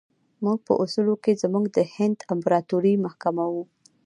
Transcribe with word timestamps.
موږ 0.43 0.57
په 0.67 0.73
اصولو 0.83 1.15
کې 1.23 1.39
زموږ 1.43 1.65
د 1.75 1.77
هند 1.93 2.17
امپراطوري 2.33 2.93
محکوموو. 3.05 3.63